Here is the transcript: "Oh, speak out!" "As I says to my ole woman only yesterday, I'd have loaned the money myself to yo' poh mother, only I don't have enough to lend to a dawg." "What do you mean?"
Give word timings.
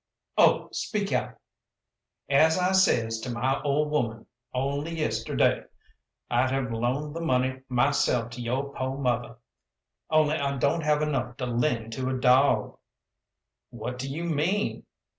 "Oh, 0.35 0.69
speak 0.71 1.11
out!" 1.11 1.37
"As 2.27 2.57
I 2.57 2.71
says 2.71 3.19
to 3.19 3.29
my 3.29 3.61
ole 3.61 3.87
woman 3.87 4.25
only 4.51 4.97
yesterday, 4.99 5.65
I'd 6.27 6.49
have 6.49 6.71
loaned 6.73 7.15
the 7.15 7.21
money 7.21 7.61
myself 7.69 8.31
to 8.31 8.41
yo' 8.41 8.63
poh 8.71 8.97
mother, 8.97 9.35
only 10.09 10.37
I 10.37 10.57
don't 10.57 10.81
have 10.81 11.03
enough 11.03 11.37
to 11.37 11.45
lend 11.45 11.93
to 11.93 12.09
a 12.09 12.19
dawg." 12.19 12.79
"What 13.69 13.99
do 13.99 14.09
you 14.11 14.23
mean?" 14.23 14.87